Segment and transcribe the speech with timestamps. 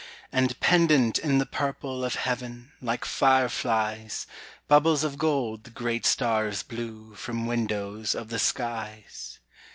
[0.31, 4.25] And pendent in the purple Of heaven, like fireflies,
[4.67, 9.37] Bubbles of gold the great stars blew From windows of the skies.